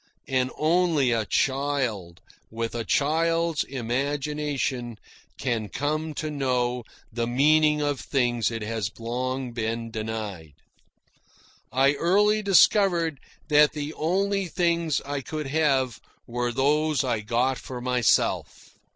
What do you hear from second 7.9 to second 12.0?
things it has been long denied. I